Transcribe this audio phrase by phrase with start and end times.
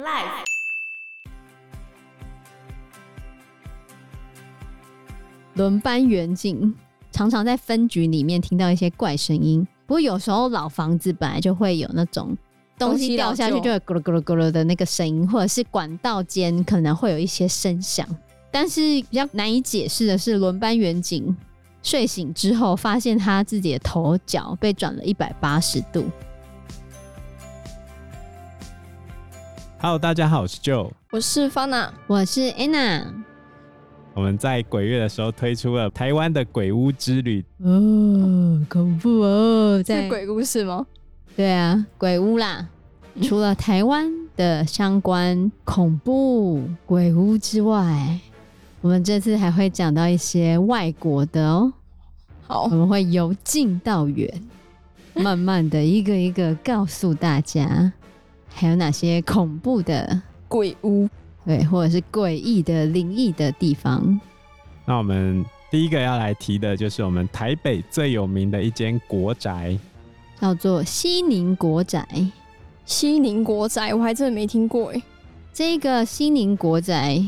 [0.00, 0.46] Life。
[5.52, 6.74] 轮班远景，
[7.12, 9.66] 常常在分局里面听到一些怪声音。
[9.86, 12.34] 不过有时候老房子本来就会有那种
[12.78, 18.08] 东西掉下去就会咕噜咕噜咕噜的那个声音，或者是管道间可能会有一些声响。
[18.50, 21.36] 但是比较难以解释的是，轮班远景
[21.82, 26.06] 睡醒之后，发现他自己的头脚被转了一百八十度。
[29.82, 33.02] Hello，大家好，我是 Joe，我是 Fana，我是 Anna。
[34.12, 40.84] 我们在鬼月的时候推出了台湾的鬼屋之旅，哦，恐怖哦，在鬼故事吗？
[41.34, 42.68] 对啊，鬼屋啦。
[43.22, 44.06] 除了台湾
[44.36, 48.20] 的相关恐怖鬼屋之外，
[48.82, 51.72] 我们这次还会讲到一些外国的哦。
[52.46, 54.30] 好，我们会由近到远，
[55.14, 57.90] 慢慢的一个一个告诉大家。
[58.52, 61.08] 还有哪些恐怖的鬼屋？
[61.46, 64.20] 对，或者是诡异的灵异的地方？
[64.84, 69.78] 那我们第一个要来提的就是我们台北最有名的一间国宅，
[70.40, 72.06] 叫做西宁国宅。
[72.84, 75.02] 西宁国宅，我还真的没听过哎。
[75.52, 77.24] 这个西宁国宅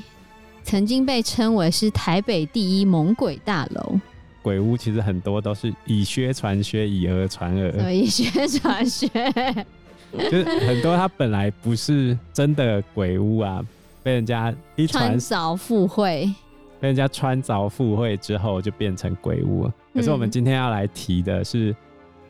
[0.63, 3.99] 曾经被称为是台北第一猛鬼大楼。
[4.43, 7.93] 鬼屋其实很多都是以靴传靴，以讹传讹。
[7.93, 9.65] 以靴传诃。
[10.13, 13.65] 就是很多，它本来不是真的鬼屋啊，
[14.03, 16.33] 被人家一穿凿附会，
[16.81, 19.75] 被人家穿凿附会之后就变成鬼屋了。
[19.95, 21.75] 可是我们今天要来提的是，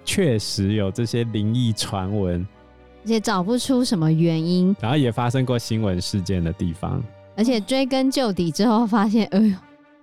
[0.05, 2.47] 确实有这些灵异传闻，
[3.05, 7.03] 而且找不出什么原因，然后也发生过新闻事件的地方，
[7.37, 9.55] 而且追根究底之后发现，哎呦，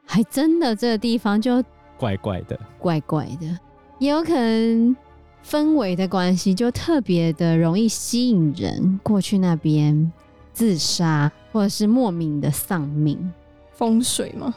[0.06, 1.64] 还真的这个地方就
[1.98, 3.60] 怪怪的，怪怪的，
[4.00, 4.96] 也有可能。
[5.46, 10.12] 氛围的关系就特别的容易吸引人过去那边
[10.54, 13.32] 自杀，或者是莫名的丧命。
[13.74, 14.54] 风水吗？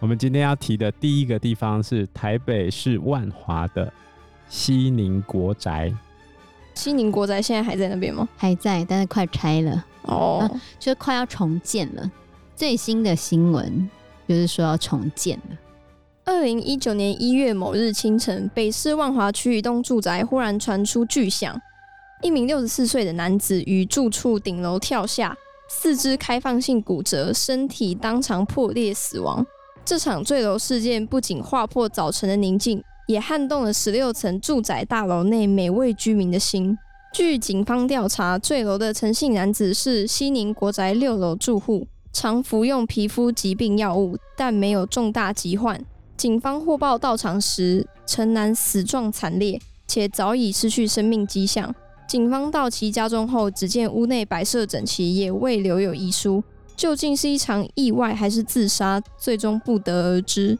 [0.00, 3.90] 我们今天要提的第一个地方是台北市万华的
[4.48, 5.90] 西宁国宅。
[6.74, 8.28] 西宁国宅现在还在那边吗？
[8.36, 12.10] 还在，但是快拆了哦，啊，就快要重建了。
[12.56, 13.88] 最新的新闻
[14.28, 15.56] 就是说要重建了。
[16.26, 21.60] 二零一九年一月某日清晨，北市万华区一栋住宅忽然传出巨响，
[22.22, 25.36] 一名六十四岁的男子于住处顶楼跳下，
[25.68, 29.46] 四肢开放性骨折，身体当场破裂死亡。
[29.84, 36.78] 这场坠楼事件不仅划破早晨的宁静，也撼动了十六层住宅大楼内每位居民的心。
[37.12, 45.78] 据警方调查，坠楼的陈姓男子是西宁国宅六楼住户，常服用皮肤疾病药物，但没有重大疾患。
[46.16, 51.74] 警方获报到场时，陈男死状惨烈，且早已失去生命迹象。
[52.06, 56.42] 警方到其家中后，只见屋内摆设整齐，也未留有遗书。
[56.76, 60.58] 究竟是一场意外还是自杀，最终不得而知。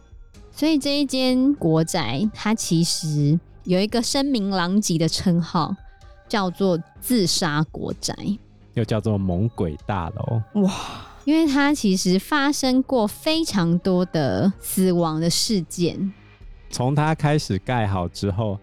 [0.53, 5.75] 所以这一间国宅，它其实有一个声名狼藉的称号，
[6.29, 8.15] 叫做“自杀国宅”，
[8.75, 10.43] 又叫做“猛鬼大楼”。
[10.63, 10.73] 哇！
[11.25, 16.13] 因为它其实发生过非常多的死亡的事件，
[16.69, 18.59] 从它开始盖好之后，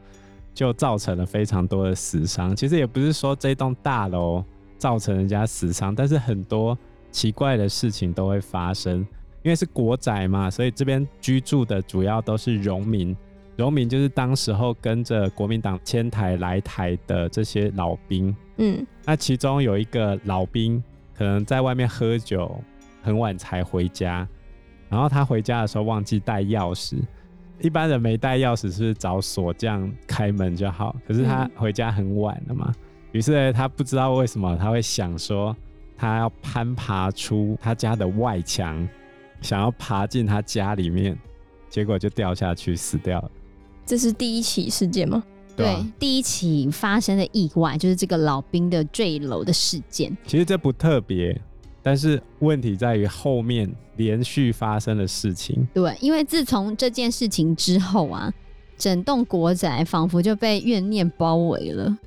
[0.53, 2.55] 就造成了非常多的死伤。
[2.55, 4.43] 其实也不是说这栋大楼
[4.77, 6.77] 造成人家死伤，但是很多
[7.11, 9.05] 奇怪的事情都会发生。
[9.43, 13.17] 因为是国宅嘛，所以这边居住的主要都是农民。
[13.55, 18.35] 农民就是当时候跟着国民党迁台来台的这些老兵。
[18.57, 20.81] 嗯，那其中有一个老兵。
[21.21, 22.59] 可能在外面喝酒，
[23.03, 24.27] 很晚才回家，
[24.89, 26.97] 然后他回家的时候忘记带钥匙。
[27.59, 30.95] 一般人没带钥匙，是是找锁匠开门就好？
[31.07, 32.73] 可是他回家很晚了嘛，
[33.11, 35.55] 于、嗯、是他不知道为什么他会想说，
[35.95, 38.89] 他要攀爬出他家的外墙，
[39.41, 41.15] 想要爬进他家里面，
[41.69, 43.31] 结果就掉下去死掉了。
[43.85, 45.23] 这是第一起事件吗？
[45.55, 50.15] 对，对，第一起发生的意外就是这个老兵的坠楼的事件。
[50.25, 51.39] 其实这不特别，
[51.81, 55.67] 但是问题在于后面连续发生的事情。
[55.73, 58.33] 对，因为自从这件事情之后啊，
[58.77, 61.97] 整栋国宅仿佛就被怨念包围了，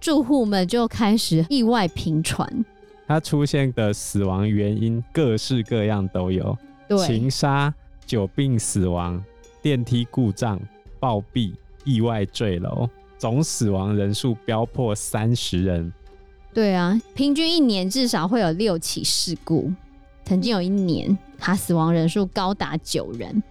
[0.00, 2.64] 住户们就开始意外频传。
[3.06, 6.56] 他出现的死亡原因各式各样都有，
[6.88, 7.74] 对，情杀、
[8.06, 9.22] 久病死亡、
[9.62, 10.60] 电梯故障、
[10.98, 11.52] 暴毙。
[11.82, 12.86] 意外坠楼，
[13.20, 15.92] 总死亡人数飙破三十人。
[16.54, 19.70] 对啊，平均一年至少会有六起事故。
[20.24, 23.42] 曾经有一年，他死亡人数高达九人。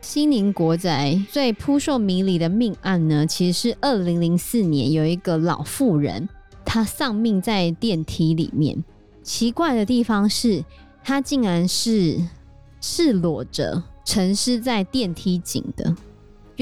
[0.00, 6.28] 西宁国宅最扑朔迷离的命案呢，其实是二零零四年有一个老妇人，
[6.64, 8.84] 她丧命在电梯里面。
[9.24, 10.64] 奇怪的地方是，
[11.02, 12.20] 她竟然是
[12.80, 15.96] 赤裸着沉尸在电梯井的。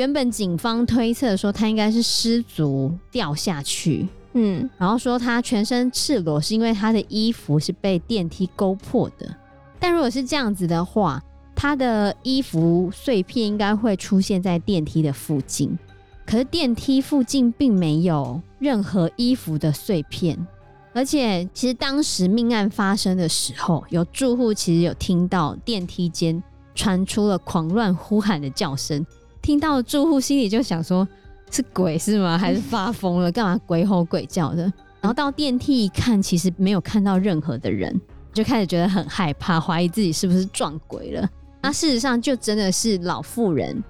[0.00, 9.36] 原本警方推测说他应该是失足掉下去，嗯，然后说他全身赤裸是因为他的衣服是被电梯勾破的。
[9.78, 11.22] 但如果是这样子的话，
[11.54, 15.78] 他的衣服碎片应该会出现在电梯的附近，
[16.24, 20.46] 可是电梯附近并没有任何衣服的碎片。
[20.94, 26.42] 而且，其实当时命案发生的时候，有住户其实有听到电梯间
[26.74, 29.04] 传出了狂乱呼喊的叫声。
[29.42, 31.06] 听到住户心里就想说
[31.50, 32.36] ：“是鬼是吗？
[32.36, 33.32] 还是发疯了？
[33.32, 34.62] 干嘛鬼吼鬼叫的？”
[35.00, 37.98] 然后到电梯一看，其实没有看到任何的人，
[38.34, 41.28] 就开始觉得很害怕，怀疑自己是不是撞鬼了。
[41.62, 43.82] 那事实上就真的是老妇人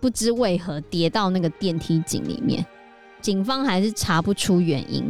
[0.00, 2.64] 不知为何跌到那个电梯井里面，
[3.20, 5.04] 警方还是查不出原因，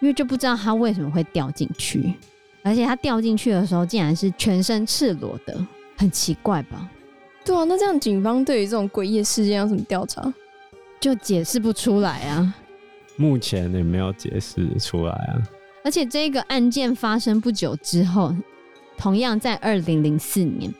[0.00, 2.14] 因为就不知道她为什么会掉进去，
[2.62, 5.56] 而且她掉进去的时候竟然是全身赤裸的，
[5.96, 6.90] 很奇怪吧？
[7.46, 10.34] 对啊，那这样警方对于这种诡异事件要怎么调查？
[10.98, 12.54] 就解释不出来啊。
[13.14, 15.38] 目前也没有解释出来啊。
[15.84, 18.34] 而且这个案件发生不久之后，
[18.98, 20.74] 同样在二零零四年，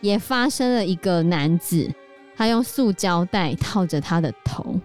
[0.00, 1.90] 也发生了一个男子，
[2.36, 4.78] 他用塑胶袋套着他的头，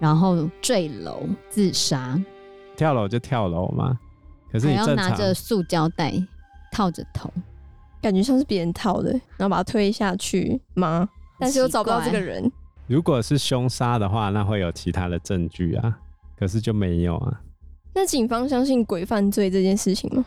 [0.00, 2.20] 然后坠楼自杀。
[2.76, 3.96] 跳楼就跳楼嘛，
[4.50, 6.12] 可是你还要拿着塑胶袋
[6.72, 7.32] 套着头。
[8.04, 11.08] 感觉像是别人套的，然后把他推下去吗？
[11.40, 12.52] 但是又找不到这个人。
[12.86, 15.96] 如果是凶杀的话，那会有其他的证据啊，
[16.38, 17.40] 可是就没有啊。
[17.94, 20.22] 那警方相信鬼犯罪这件事情吗？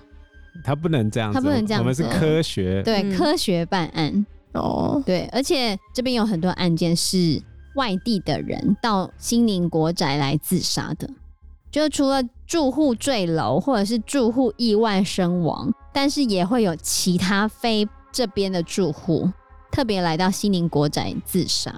[0.63, 1.83] 他不能这样子，他不能这样子。
[1.83, 4.99] 我们是科学，对、嗯、科学办案哦。
[5.05, 7.39] 对，而且这边有很多案件是
[7.75, 11.07] 外地的人到新宁国宅来自杀的，
[11.69, 15.71] 就除了住户坠楼或者是住户意外身亡。
[15.99, 19.27] 但是也会有其他非这边的住户
[19.71, 21.73] 特别来到西宁国宅自杀，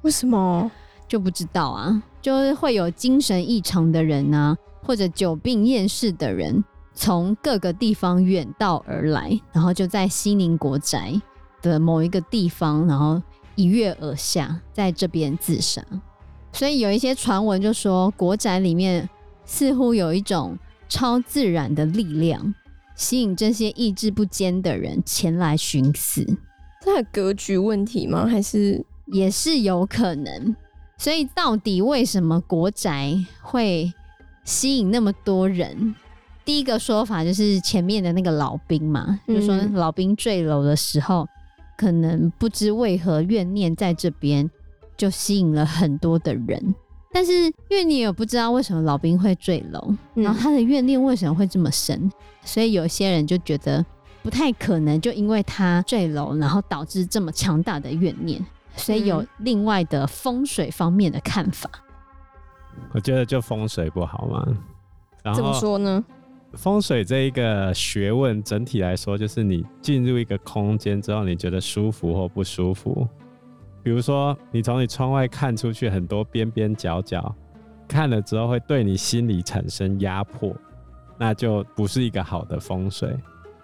[0.00, 0.70] 为什么
[1.06, 2.02] 就不知道啊？
[2.22, 6.64] 就是会有精神异常的人啊，或者久病厌世的人，
[6.94, 11.12] 从各个地方远道而来，然后就在西宁国宅
[11.60, 13.20] 的某一个地方，然后
[13.54, 15.84] 一跃而下，在这边自杀。
[16.52, 19.06] 所以有一些传闻就说，国宅里面
[19.44, 20.56] 似乎有一种
[20.88, 22.54] 超自然的力量。
[22.94, 26.24] 吸引这些意志不坚的人前来寻死，
[26.84, 28.26] 这是格局问题吗？
[28.26, 30.54] 还是也是有可能？
[30.98, 33.92] 所以到底为什么国宅会
[34.44, 35.94] 吸引那么多人？
[36.44, 41.26] 第一个说法就是前面的那个老兵嘛，嗯、就说老兵坠楼的时候，
[41.76, 44.50] 可能不知为何怨念在这边，
[44.96, 46.74] 就吸引了很多的人。
[47.12, 52.10] 但是因为你也不知道为什么老兵会坠楼，嗯、然后他的怨念为什么会这么深，
[52.42, 53.84] 所以有些人就觉得
[54.22, 58.44] 不太可能，就因为他坠楼，然后导致这么强大的怨念，
[58.76, 61.68] 所以有另外的风水方面的看法。
[62.94, 64.46] 我觉得就风水不好嘛。
[65.22, 66.02] 然后怎么说呢？
[66.54, 73.06] 风水这一个学问，整体来说就是你进入一个空间之后，你觉得舒服或不舒服。
[73.82, 77.34] 比如说，你从你窗外看出去很多边边角角，
[77.88, 80.54] 看了之后会对你心里产生压迫，
[81.18, 83.14] 那就不是一个好的风水。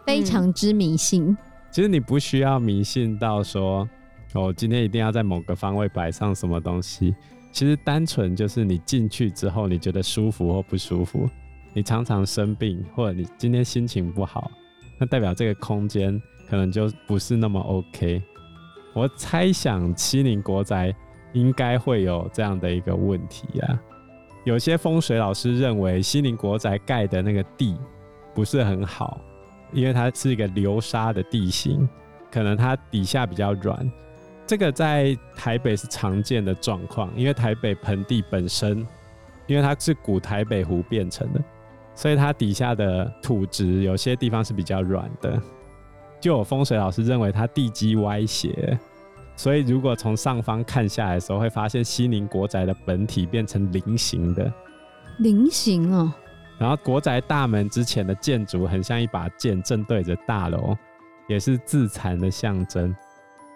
[0.06, 1.37] 非常之迷信。
[1.70, 3.89] 其实你不需要迷信到说，
[4.34, 7.15] 哦，今天一定要在某个方位摆上什么东西。
[7.53, 11.29] 其实单纯就是你进去之后，你觉得舒服或不舒服。
[11.75, 14.51] 你常常生病，或者你今天心情不好，
[14.98, 18.20] 那代表这个空间可能就不是那么 OK。
[18.93, 20.95] 我猜想西宁国宅
[21.33, 23.81] 应该会有这样的一个问题啊。
[24.45, 27.77] 有些风水老师认为西宁国宅盖的那个地
[28.35, 29.21] 不是很好，
[29.73, 31.87] 因为它是一个流沙的地形，
[32.31, 33.93] 可能它底下比较软。
[34.47, 38.87] 这个在台北是常见的状况，因为台北盆地本身，
[39.47, 41.41] 因为它是古台北湖变成的，
[41.95, 45.39] 所以它底下的土质有些地方是比较软的。
[46.20, 48.79] 就有风水老师认为它地基歪斜，
[49.37, 54.53] 所以如果从上方看下来的时候，会发现西宁国宅的本体变成菱形的。
[55.19, 56.13] 菱形哦。
[56.58, 60.77] 然后国宅大门之前的建筑很像一把剑，正对着大楼，
[61.29, 62.94] 也是自残的象征。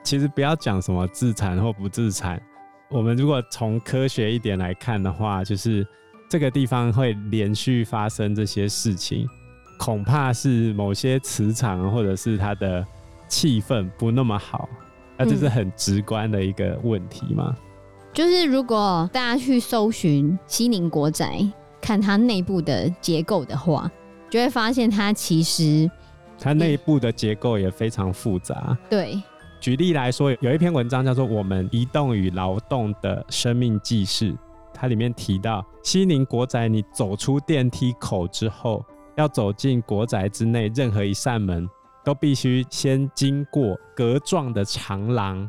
[0.04, 2.40] 其实不要讲什么自残或不自残，
[2.88, 5.86] 我们如果从科学一点来看的话，就是
[6.28, 9.26] 这个地方会连续发生这些事情。
[9.84, 12.86] 恐怕是某些磁场，或者是它的
[13.26, 14.68] 气氛不那么好，
[15.16, 17.52] 那这是很直观的一个问题嘛。
[18.12, 21.44] 就是如果大家去搜寻西宁国宅，
[21.80, 23.90] 看它内部的结构的话，
[24.30, 25.90] 就会发现它其实
[26.38, 28.78] 它内部的结构也非常复杂。
[28.88, 29.20] 对，
[29.58, 34.30] 举例来说，有一篇文章叫做《我们移动与劳动的生命记事》，
[34.72, 38.84] 它里面提到，西宁国宅，你走出电梯口之后，
[39.16, 41.68] 要走进国宅之内，任何一扇门
[42.04, 45.48] 都必须先经过格状的长廊，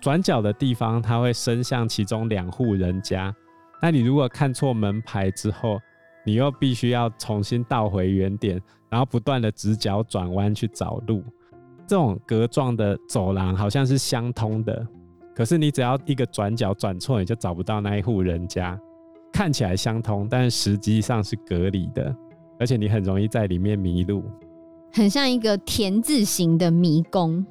[0.00, 3.34] 转角的地方它会伸向其中两户人家。
[3.80, 5.78] 那你如果看错门牌之后，
[6.24, 11.22] 你又必须要重新倒回原点，然后不断的直角转弯去找路。
[11.86, 14.86] 这种格状的走廊好像是相通的，
[15.34, 18.78] 可是你只要一个转角转错，你就找不到那一户人家。
[19.30, 22.16] 看起来相通，但实际上是隔离的，
[22.64, 24.24] 而且你很容易在里面迷路。
[24.90, 27.44] 很像一个田字形的迷宫，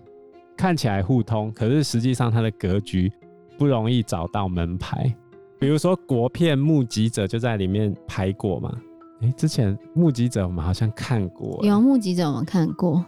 [0.58, 3.14] 看起来互通，可是实际上它的格局
[3.56, 5.16] 不容易找到门牌。
[5.60, 8.76] 比如说国片《目击者》就在里面拍过嘛？
[9.22, 11.64] 哎、欸，之前《目击者》我们好像看过。
[11.64, 13.06] 有《目击者》我们看过，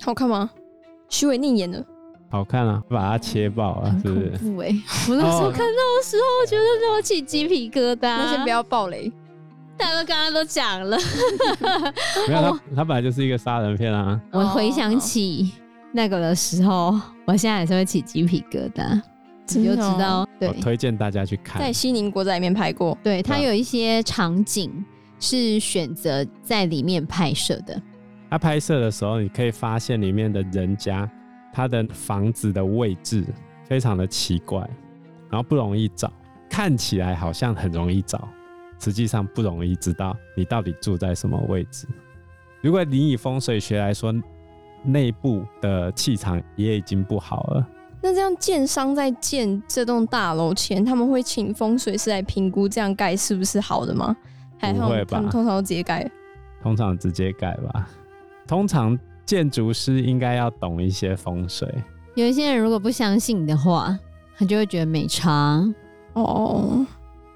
[0.00, 0.48] 好看吗？
[1.08, 1.84] 徐伟宁演的，
[2.30, 4.28] 好看啊，把它切爆了，是不是？
[4.62, 4.72] 哎！
[5.08, 7.96] 我那时候看到的时候，我觉得让我起鸡皮疙瘩。
[8.02, 9.12] 那先不要爆雷，
[9.76, 10.96] 大哥刚刚都讲了。
[12.28, 14.20] 没有他，他本来就是一个杀人片啊。
[14.30, 15.52] 我回想起
[15.92, 19.00] 那个的时候，我现在还是会起鸡皮疙瘩。
[19.54, 22.96] 你就知道，对，我推荐大家去看，在西宁国仔里面拍过。
[23.02, 24.72] 对，它有一些场景
[25.18, 27.78] 是选择在里面拍摄的。
[28.30, 31.10] 他拍摄的时候，你可以发现里面的人家，
[31.52, 33.26] 他的房子的位置
[33.64, 34.60] 非常的奇怪，
[35.28, 36.10] 然后不容易找，
[36.48, 38.26] 看起来好像很容易找，
[38.82, 41.86] 实际上不容易知道你到底住在什么位置。
[42.60, 44.12] 如果你以风水学来说，
[44.82, 47.68] 内部的气场也已经不好了。
[48.00, 54.16] 那这样建商在建这栋大楼前，他们会请风水师来评估这样盖是不是好的吗？
[54.58, 55.18] 还不会吧？
[55.18, 56.10] 他们通常都直接盖，
[56.60, 57.88] 通常直接盖吧。
[58.48, 61.72] 通常建筑师应该要懂一些风水。
[62.16, 63.96] 有一些人如果不相信的话，
[64.36, 65.64] 他就会觉得没差。
[66.14, 66.84] 哦，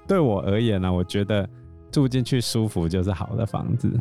[0.07, 1.47] 对我而言呢，我觉得
[1.91, 3.91] 住进去舒服就是好的房子。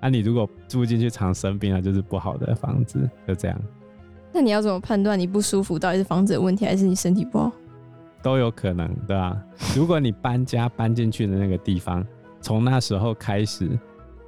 [0.00, 3.08] 啊，你如果住进去常生病，啊就是不好的房子。
[3.26, 3.60] 就这样。
[4.32, 7.50] 那你要怎么判断你不舒服到底是房子的问题，还是你身体不好？
[8.22, 9.36] 都有可能，对吧？
[9.76, 12.06] 如果你搬家搬进去的那个地方，
[12.40, 13.68] 从那时候开始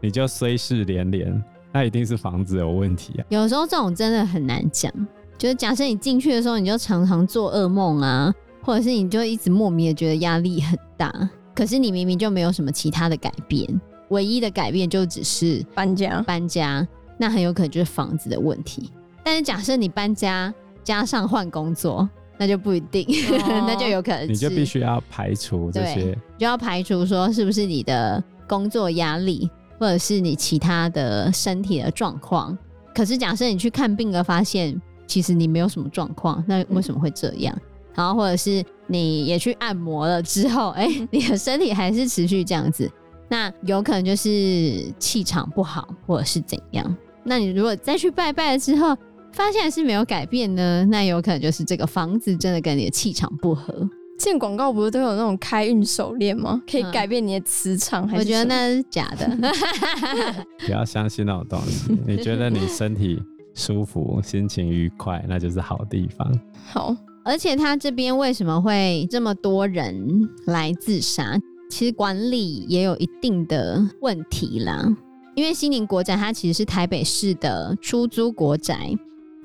[0.01, 3.27] 你就衰事连连，那一定是房子有问题啊。
[3.29, 4.93] 有时候这种真的很难讲，
[5.37, 11.13] 就是假设你进去的时候，你就常常做噩梦啊，或者是你就一直莫名的觉得压力很大，
[11.55, 16.87] 可是你明明就没有什么其他的改变，唯一的改变就只是搬家，搬家，
[17.19, 18.91] 那很有可能就是房子的问题。
[19.23, 20.53] 但是假设你搬家
[20.83, 29.49] 加上换工作，那就不一定，哦、 那就有可能你就必须要排除这些，就要排除说是不是你的工作压力，
[29.79, 32.57] 或者是你其他的身体的状况。
[32.95, 37.55] 可是假设你去看病了，发现其实你没有什么状况，那为什么会这样？
[37.55, 37.63] 嗯、
[37.95, 42.91] 然后或者是你也去按摩了之后，哎、欸，你的身体还是持续这样子，
[43.29, 46.97] 那有可能就是气场不好，或者是怎样？
[47.25, 48.97] 那你如果再去拜拜了之后，
[49.33, 53.89] 发现是没有改变呢，那有可能就是这个房子真的跟你的气场不合。
[54.19, 56.61] 现在广告不是都有那种开运手链吗？
[56.71, 58.07] 可以改变你的磁场？
[58.07, 58.21] 还是？
[58.21, 59.27] 我觉得那是假的，
[60.67, 61.97] 不要相信那种东西。
[62.07, 63.23] 你觉得你身体
[63.55, 66.41] 舒服、心情愉快，那就是好地方。
[66.67, 66.95] 好，
[67.31, 71.41] 而且他这边为什么会这么多人来自杀？
[71.71, 74.85] 其实管理也有一定的问题啦。
[75.37, 78.93] 因为西宁国宅它其实是台北市的出租国宅。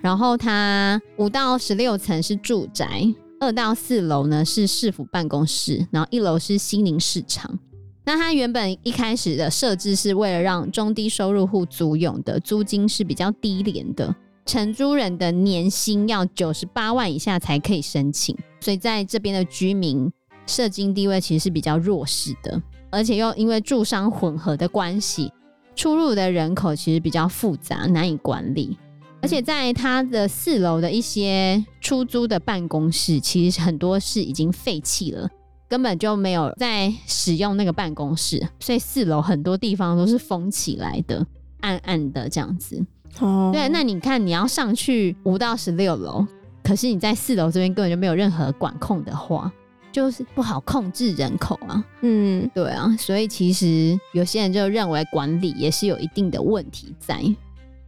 [0.01, 3.04] 然后它五到十六层是住宅，
[3.39, 7.60] 二到四楼呢是市府办公室，然后一楼是西宁市场。
[8.04, 14.15] 那它原本一开始的设置是为了让中低收入户租用的，租金是比较低廉的，
[14.46, 20.12] 承租人的年薪要九十八万以下才可以申请，所以在这边的居民
[20.46, 22.62] 社经地位其实是比较弱势的，
[22.92, 25.32] 而且又因为住商混合的关系，
[25.75, 28.78] 出入的人口其实比较复杂，难以管理。
[29.22, 35.28] 而且在它的四楼的一些出租的办公室，其实很多是已经废弃了，
[35.68, 41.25] 根本就没有在使用那个办公室，所以四楼很多地方都是封起来的，
[41.62, 42.86] 暗暗的这样子。
[43.19, 46.25] 哦，对，那你看你要上去五到十六楼，
[46.63, 49.51] 可是你在四楼这边根本就没有任何管控的话，
[49.91, 51.84] 就是不好控制人口啊。
[52.01, 57.22] 嗯，对啊，所以其实有些人就认为管理也是有一定的问题在。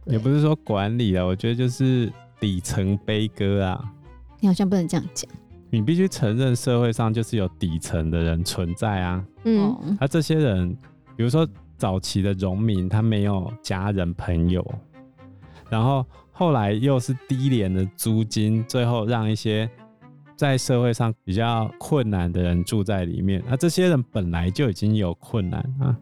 [0.06, 3.84] 也不是说管理啊，我觉得就是底层悲歌啊。
[4.40, 5.30] 你好像不能这样讲。
[5.68, 9.22] 你必须承认社会上就是有底层的人存在啊。
[9.44, 10.74] 嗯，而、啊、这些人，
[11.14, 14.64] 比如说早期的农民，他没有家人朋友，
[15.68, 19.68] 然后后来又是低廉的租金，最后让一些
[20.36, 23.42] 在社会上比较困难的人住在里面。
[23.46, 25.96] 那这些人本来就已经有困难啊，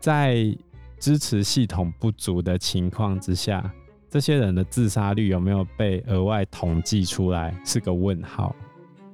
[0.00, 0.56] 在
[0.98, 3.72] 支持系统不足的情况之下，
[4.10, 8.54] 这些人的自杀率有没有被额外统计出来是个问号。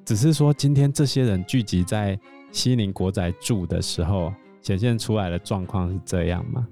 [0.05, 2.19] 只是说今天这些人聚集在
[2.51, 4.33] 西宁国宅住的时候。
[4.63, 6.69] 显现出来的状况是这样吗？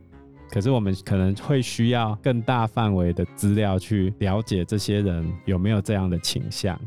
[0.50, 6.78] 可是我们可能会需要更大范围的资料去了解这些人有没有这样的倾向，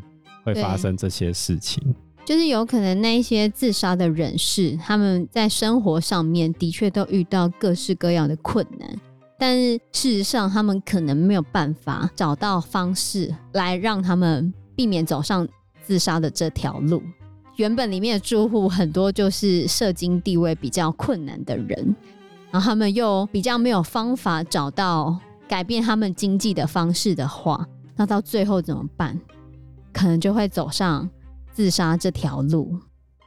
[0.43, 1.81] 会发生这些事情。
[2.23, 8.95] 就是有可能那一些自杀的人士，他们在生活上面的确都遇到各式各样的困难，
[9.39, 15.47] 但是事实上他们可能没有办法找到方式来让他们避免走上
[15.83, 17.01] 自杀的这条路。
[17.57, 21.95] 原本里面的住户很多就是社经地位比较困难的人，
[22.51, 25.17] 然后他们又比较没有方法找到
[25.47, 27.65] 改变他们经济的方式的话，
[27.95, 29.19] 那到最后怎么办？
[29.93, 31.09] 可能就会走上
[31.51, 32.77] 自杀这条路。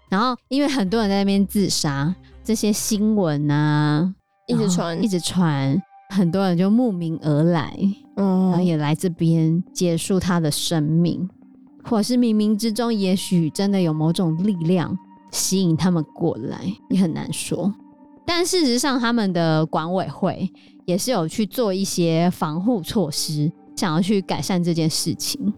[0.08, 2.14] 然后因为很多人在那边自杀，
[2.44, 4.14] 这些新闻啊
[4.46, 7.74] 一直传，一直传，很多人就慕名而来，
[8.16, 11.28] 嗯，然后也来这边结束他的生命。
[11.82, 14.96] 或是冥冥之中，也许真的有某种力量
[15.30, 17.70] 吸引他们过来，也很难说。
[18.26, 20.50] 但事实上，他们的管委会
[20.86, 25.52] 也是有去做一些防护措施，想要去改善这件事情。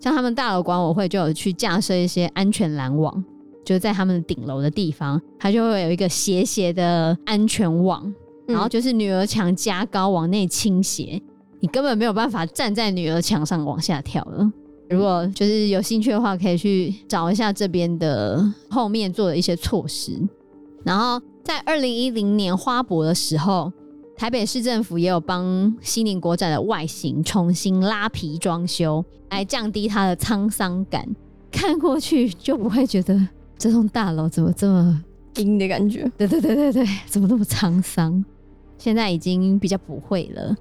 [0.00, 3.22] 像他们大楼管委会就有去架设一些安全拦网，
[3.64, 8.12] 就是在他们顶楼的地方，它就会有一个斜斜的安全网，
[8.46, 11.20] 然后就是女儿墙加高往内倾斜，
[11.60, 14.50] 你根本没有办法站在女儿墙上往下跳了。
[14.88, 20.18] 如果就是有兴趣的话，可以去找一下这边的后面做的一些措施。
[20.82, 23.72] 然后在二零一零年花博的时候，
[24.16, 31.08] 台北市政府也有帮西宁国展的外形重新拉皮装修，来降低它的沧桑感。
[31.50, 33.20] 看过去就不会觉得
[33.58, 35.02] 这栋大楼怎么这么
[35.36, 36.10] 阴的感觉。
[36.16, 38.24] 对对对对对，怎么那么沧桑？
[38.78, 40.56] 现在已经比较不会了，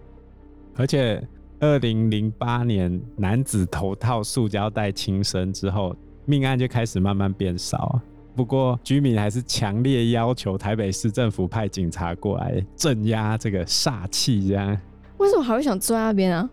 [0.75, 1.25] 而且。
[1.61, 7.99] 二零零八年男子头套塑胶袋轻生之后，命案就开始慢慢变少。
[8.39, 14.47] 不过居民还是强烈要求台北市政府派警察过来镇压这个煞气。
[14.47, 14.79] 这样
[15.17, 16.49] 为什么还会想住在那边啊？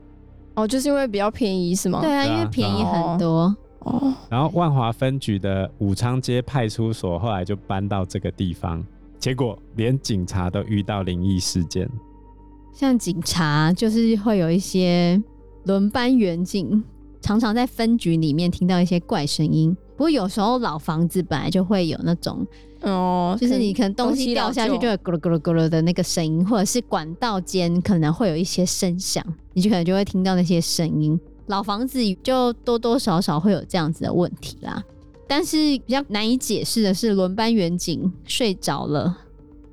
[0.57, 2.01] 哦，就是因为比较便宜是吗？
[2.01, 4.13] 对啊，因为便宜很多哦。
[4.29, 8.85] 然后万华分局的武昌街派出所后来就搬到这个地方，
[9.21, 11.89] 结果连警察都遇到灵异事件。
[12.73, 15.23] 像警察就是会有一些
[15.67, 16.83] 轮班员警，
[17.21, 19.77] 常常在分局里面听到一些怪声音。
[19.97, 22.47] 不过有时候老房子本来就会有那种
[22.83, 31.19] 哦，就是你可能东西掉下去就会咕噜咕噜咕噜的那个声音，或者是管道间可能会有一些声响，你就可能就会听到那些声音。
[31.47, 34.83] 老房子就多多少少会有这样子的问题啦。
[35.27, 39.19] 但是比较难以解释的是，轮班员警睡着了。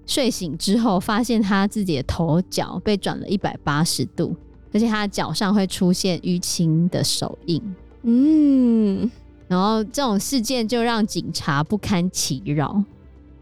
[0.06, 4.36] 睡醒之后，发现他自己的头脚被转了一百八十度，
[4.74, 7.62] 而且他的脚上会出现淤青的手印。
[8.02, 9.10] 嗯，
[9.48, 12.84] 然后这种事件就让警察不堪其扰。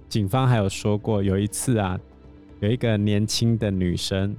[0.10, 1.98] 警方还有说过，有一次啊，
[2.60, 4.36] 有一个年轻的女生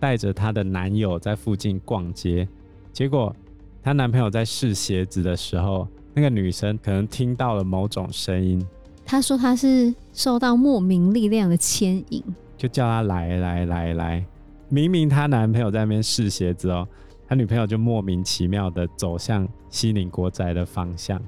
[0.00, 2.48] 带着她的男友在附近逛街，
[2.92, 3.34] 结果
[3.82, 8.64] 她男朋友在试鞋子的时候，那个女生可能听到了某种声音。
[9.04, 12.22] 她说她是受到莫名力量的牵引，
[12.56, 14.24] 就叫她来来来来。
[14.68, 16.88] 明明她男朋友在那边试鞋子哦，
[17.32, 21.18] 她女朋友就莫名其妙的走向西宁国宅的方向，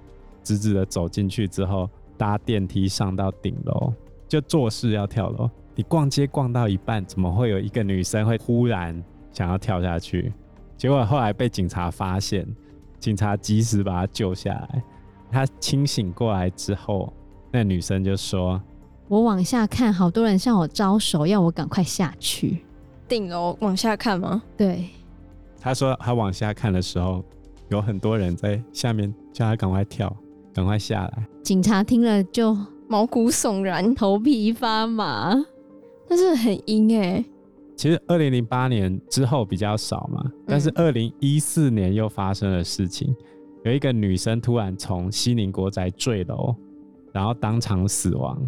[0.42, 1.88] 直直的走进去之后，
[2.18, 3.90] 搭电梯上到顶楼，
[4.28, 5.48] 就做事要跳楼。
[5.74, 10.30] 你逛街逛到一半，怎么会有一个女生会忽然想要跳下去？
[10.76, 12.46] 结果后来被警察发现，
[13.00, 14.84] 警察及时把她救下来。
[15.32, 17.10] 她清醒过来之后。
[17.50, 18.60] 那女生就说
[19.08, 22.62] ：“我往下看，好多人向我招手，要我赶快下去。
[23.08, 24.42] 顶楼往下看吗？
[24.54, 24.90] 对。
[25.64, 27.24] 她说他往下看的时候，
[27.70, 30.14] 有很多人在下面叫他赶快跳，
[30.52, 31.26] 赶快下来。
[31.42, 32.54] 警察听了就
[32.86, 35.34] 毛骨悚然，头皮发麻。
[36.06, 37.24] 但是很阴哎。
[37.76, 43.16] 其实二零零八年之后比较少嘛，但是二零一四年又发生了事情，嗯、
[43.64, 46.54] 有一个女生突然从西宁国宅坠楼。”
[47.10, 48.38] 然后当场死亡，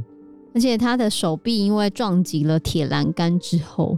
[0.52, 3.96] 而且她的手臂因为撞击了铁栏杆之后，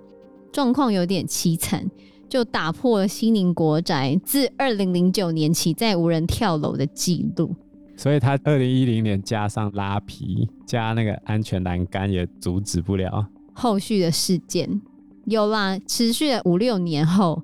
[0.52, 1.90] 状况有点凄惨，
[2.28, 7.54] 就打破了西宁国宅自二零零九年起再无人跳楼的记录。
[7.96, 13.26] 所以他二零一零年加上拉皮加那个安全栏杆也阻止不了。
[13.52, 14.80] 后续的事件，
[15.24, 17.42] 有啦，持续了五六年后，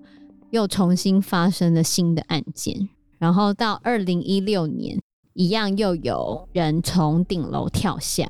[0.50, 5.00] 又重新发生了新的案件，然后到二零一六年，
[5.32, 8.28] 一样又有人从顶楼跳下，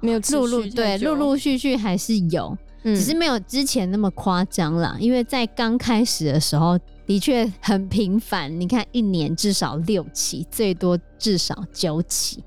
[0.00, 2.58] 没有陆陆对，陆陆续续还是有。
[2.82, 8.60] 只是没有之前那么夸张啦，因为在刚开始的时候的确很频繁。
[8.60, 12.42] 你看，一年至少六起，最多至少九起。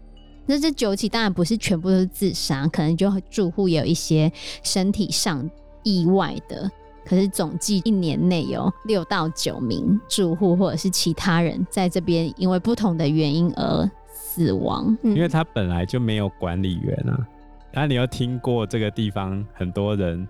[0.45, 5.49] 那这九起当然不是全部都是自杀，可能就住户也有一些身体上
[5.83, 6.69] 意外的。
[7.05, 14.97] 可是总计一年内有六到九名住户或者是其他人在这边因为不同的原因而死亡。
[15.03, 17.27] 因为他本来就没有管理员啊。
[17.75, 20.25] 那、啊、你又听过这个地方很多人，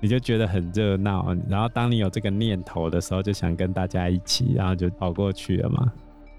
[0.00, 5.92] 你就觉得很热闹，然后当你有这个念头的时候，就想跟大家一起，然后就跑过去了嘛。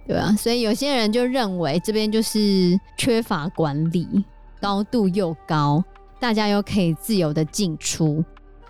[0.08, 4.08] 对啊，所以有些人就认为这边就是缺乏管理，
[4.62, 5.84] 高度又高，
[6.18, 8.24] 大家又可以自由的进出，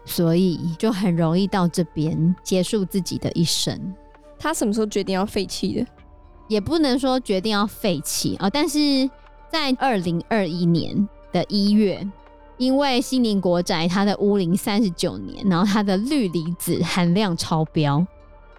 [0.03, 3.93] 所以就很容易到这边结束自己的一生。
[4.39, 5.85] 他什么时候决定要废弃的？
[6.47, 9.07] 也不能说决定要废弃啊，但是
[9.51, 11.07] 在二零二一年。
[11.31, 12.07] 的一月，
[12.57, 18.05] 因为西宁国宅它的屋龄三十九年，然后它的氯离子含量超标，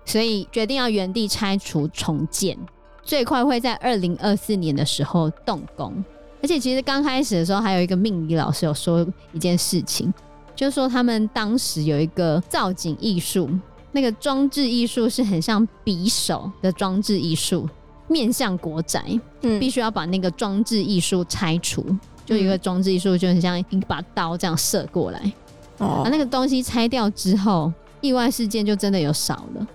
[0.05, 2.57] 所以决定要原地拆除重建，
[3.03, 6.05] 最快会在二零二四年的时候动工。
[6.41, 10.13] 而且其实刚开始的时候，还有一个命理老师有说一件事情，
[10.55, 13.51] 就是说他们当时有一个造景艺术，
[13.91, 17.69] 那个装置艺术是很像匕首的装置艺术，
[18.07, 19.03] 面向国宅，
[19.43, 21.85] 嗯，必须要把那个装置艺术拆除。
[22.29, 25.33] 就一个装置艺术，就很像一把刀这样射过来。
[25.79, 29.67] 哦，那个东西拆掉之后，意外事件就真的有少了，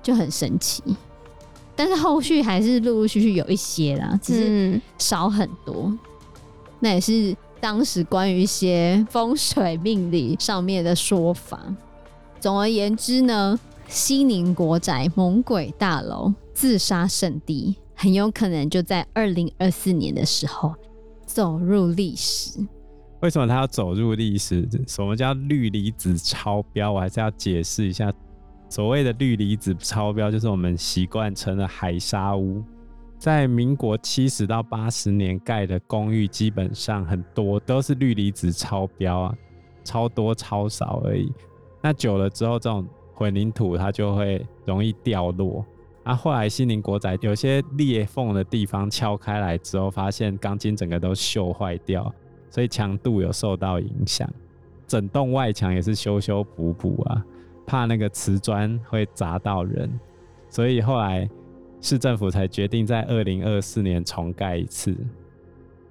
[0.00, 0.84] 就很神奇。
[1.74, 5.92] 但是后续还是陆陆续续有一些啦，只是少很多。
[6.78, 11.60] 那也是当时关于一些风水命理上面的说法。
[12.38, 20.72] 总而言之呢，西宁国宅猛鬼大楼自杀圣地，很有可能就在二零二四年的时候。
[21.26, 22.66] 走入历史？
[23.20, 24.66] 为什么它要走入历史？
[24.86, 26.92] 什么叫氯离子超标？
[26.92, 28.12] 我还是要解释一下。
[28.68, 32.62] 所谓的氯离子超标，就是我们习惯称的海砂屋。
[33.18, 39.34] 在民国七十到八十年盖的公寓，基本上很多都是氯离子超标啊，
[39.84, 41.32] 超多超少而已。
[41.82, 45.64] 那久了之后，这种混凝土它就会容易掉落。
[46.06, 52.14] 啊，后来西宁国宅有些裂缝的地方敲开来之后，发现钢筋整个都锈坏掉，
[52.48, 54.30] 所以强度有受到影响。
[54.86, 57.24] 整栋外墙也是修修补补啊，
[57.66, 59.90] 怕那个瓷砖会砸到人，
[60.48, 61.28] 所以后来
[61.80, 64.96] 市政府才决定在二零二四年重盖一次。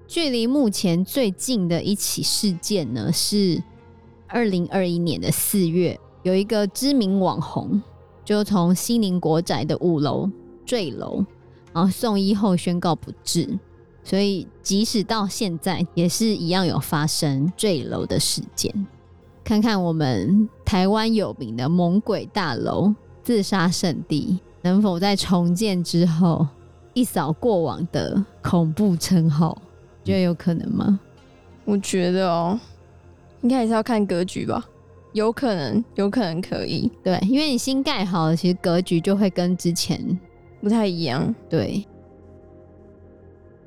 [0.07, 3.61] 距离目前最近的一起事件呢，是
[4.27, 7.81] 二零二一年的四月，有一个知名网红。
[8.25, 10.29] 就从西宁国宅的五楼
[10.65, 11.23] 坠楼，
[11.71, 13.57] 然后送医后宣告不治，
[14.03, 18.73] 所以即使到现在也是一样有发生坠楼的事件。
[19.43, 26.47] 看看我们台湾有名的猛鬼大楼自杀圣地，能否在重建之后
[26.95, 29.55] 一扫过往的恐怖称号？
[30.03, 30.99] 觉得有可能吗？
[31.63, 32.59] 我觉得哦，
[33.41, 34.67] 应该还是要看格局吧。
[35.15, 40.19] 有可能，有可能可以，对，因为你新盖好了，其实格局就会跟之前
[40.61, 41.85] 不太一样，对。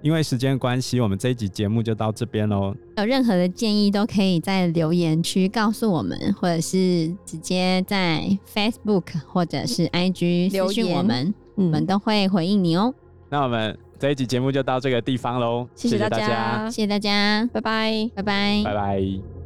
[0.02, 2.74] 因为时间关系，我们这一集节目就到这边喽。
[2.98, 10.96] 有任何的建议都可以在留言区告诉我们，或者是直接在 Facebook 或者是 IG 留言。
[10.96, 12.94] 我们，我们都会回应你哦。
[13.30, 19.37] 那我们这一集节目就到这个地方喽，谢谢大家，谢谢大家，拜拜，拜拜，拜拜。